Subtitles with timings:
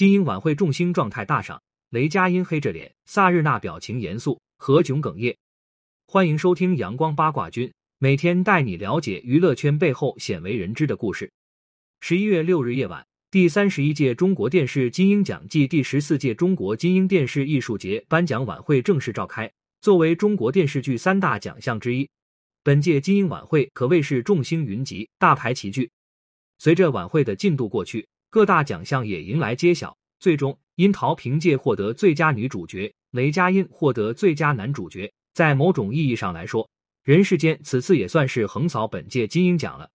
[0.00, 5.36] 金鹰晚会众星状态大赏，雷佳音黑着脸，萨日娜表情严肃，何炅哽咽。
[6.06, 11.30] 欢迎收听阳光八卦君，每天带你了解娱乐圈背后鲜为人知的故事。
[12.00, 19.52] 十一月六日夜晚，第三十一届中国电视金鹰奖暨第十四届中国金鹰电视艺术节颁奖晚会正式召开。
[19.82, 22.08] 作为中国电视剧三大奖项之一，
[22.62, 25.90] 本届金鹰晚会可谓是众星云集，大牌齐聚。
[26.58, 28.08] 随着晚会的进度过去。
[28.30, 35.12] 各大奖项也迎来揭晓，最终殷桃凭借获得最佳女主角，雷佳音获得最佳男主角。
[35.34, 36.68] 在某种意义上来说，
[37.02, 39.90] 人世间此次也算是横扫本届金鹰奖了。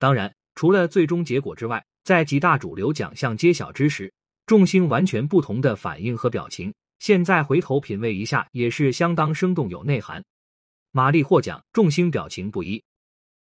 [0.00, 4.12] 当然，除了最终结果之外，在几大主流奖项揭晓之时，
[4.46, 10.24] 众星完全不同的反应和表情，现在回头品味一下，也是相当生动有内涵。
[10.90, 12.82] 马丽获奖，众星表情不一。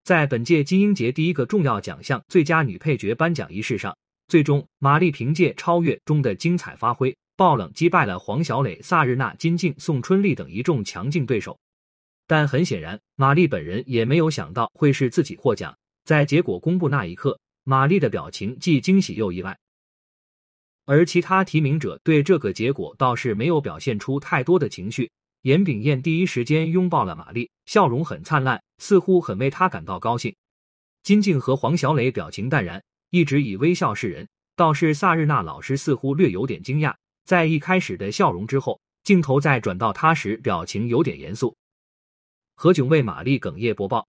[0.05, 11.57] 在本届金鹰节第一个重要奖项最佳女配角颁奖仪式上，最终马丽凭借《超越》中的精彩发挥，爆冷击败了黄小磊、萨日娜、金靖、宋春丽等一众强劲对手。
[12.27, 15.73] 但很显然，马丽本人也没有想到会是自己获奖。
[16.05, 19.57] 在结果公布那一刻，马丽的表情既惊喜又意外。
[20.85, 25.09] 而其他提名者对这个结果倒是没有表现出太多的情绪。
[25.43, 30.33] 严炳彦第一时间拥抱了马丽，笑容很灿烂，似乎很为她感到高兴。
[31.03, 34.29] 金靖和黄小磊表情淡然，一直以微笑示人。
[34.55, 41.57] 倒是萨日娜老师似乎略有点惊讶，在一开始的笑容之后，镜头再转到她时，表情有点严肃。
[42.55, 44.07] 何炅为马丽哽咽播报。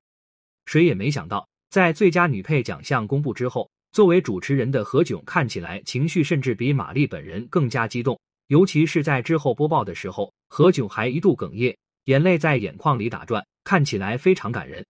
[0.67, 8.20] 谁也没想到，在最佳女配奖项公布之后，作为主持人的何炅看起来情绪甚至比马丽本人更加激动。
[8.47, 14.86] 尤其是在之后播报的时候，何炅还一度哽咽，眼泪在眼眶里打转，看起来非常感人。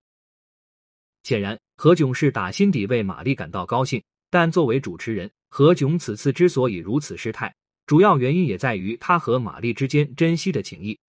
[1.23, 4.01] 显然，何炅是打心底为马丽感到高兴。
[4.29, 7.53] 但作为主持人，何炅此次之所以如此失态，
[7.85, 10.99] 主要原因也在于他和马丽之间珍惜的情谊。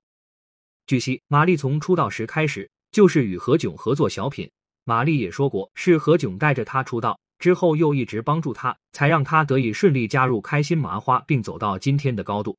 [0.87, 4.51] 据悉，马丽从出道时开始就是与何炅合作小品，
[4.85, 7.19] 马丽也说过是何炅带着她出道。
[7.45, 12.57] 之后又一直帮助他，才让他得以顺利加入开心麻花，并走到今天的高度。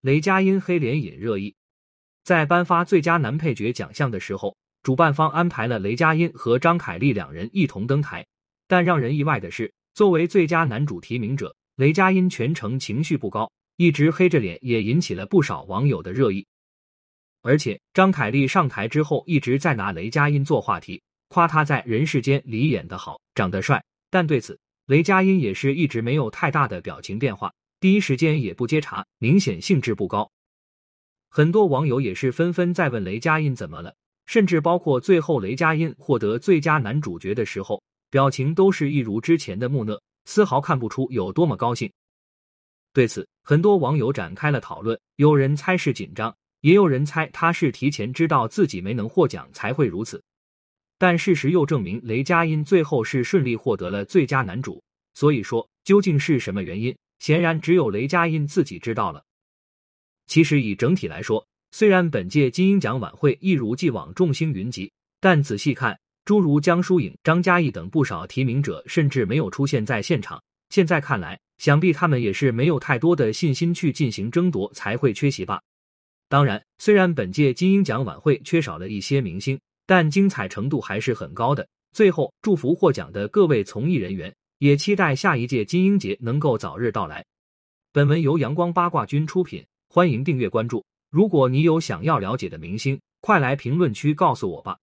[0.00, 1.52] 雷佳音黑脸引热议，
[2.22, 8.24] 在颁发最佳男配角奖项的时候，主办方安排了雷佳音和张凯丽两人一同登台。
[8.68, 16.46] 但让人意外的是，作为最佳男主提名者，雷佳音全程情绪不高，一直黑着脸，也引起了不少网友的热议。
[17.42, 21.02] 而且张凯丽上台之后，一直在拿雷佳音做话题。
[21.30, 30.28] 夸他在人世间里演得好，长得帅，但对此雷佳音也是一直没有太大的表情变化，第一时间也不接茬，明显兴致不高。
[31.28, 33.94] 很多网友也是纷纷在问雷佳音怎么了，
[34.26, 37.80] 甚至包括最后雷佳音获得最佳男主角的时候，
[38.10, 41.88] 表情都是一如之前的木讷，丝毫看不出有多么高兴。
[42.92, 50.20] 对此，很多网友展开了讨论，有人猜是紧张，也有人猜他是提前知道自己没能获奖才会如此。
[51.00, 54.82] 但事实又证明，雷佳音最后是顺利获得了最佳男主。
[55.14, 59.24] 所以说，究竟是什么原因，显然只有雷佳音自己知道了。
[60.26, 70.38] 其实以整体来说，虽然本届金鹰奖晚会一如既往众星云集，但仔细看，诸如江疏影、张嘉译等不少提名者甚至没有出现在现场。
[70.68, 75.62] 现在看来，想必他们也是没有太多的信心去进行争夺，才会缺席吧。
[76.28, 79.58] 当然，虽然本届金鹰奖晚会缺少了一些明星。
[79.90, 81.66] 但精彩程度还是很高的。
[81.92, 87.24] 最后，祝福获奖的各位从艺人员，也期待下一届金鹰节能够早日到来。
[87.90, 90.84] 本文由阳光八卦君出品，欢迎订阅关注。
[91.10, 94.78] 如果你有想要了解的明星，快来评论区告诉我吧。